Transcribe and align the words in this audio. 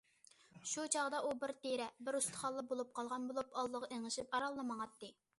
شۇ 0.69 0.83
چاغدا 0.93 1.17
ئۇ 1.25 1.33
بىر 1.41 1.51
تېرە، 1.65 1.89
بىر 2.07 2.17
ئۇستىخانلا 2.19 2.63
بولۇپ 2.71 2.89
قالغان 2.99 3.27
بولۇپ، 3.33 3.51
ئالدىغا 3.63 3.91
ئېڭىشىپ 3.97 4.33
ئارانلا 4.39 4.65
ماڭاتتى. 4.71 5.11